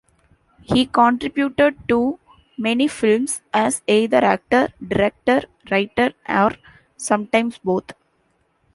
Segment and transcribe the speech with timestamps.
[0.63, 2.19] He contributed to
[2.57, 6.55] many films as either actor, director, writer or
[6.97, 7.91] sometimes both.